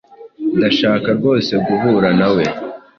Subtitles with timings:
[0.57, 2.43] Ndashaka rwose guhura nawe.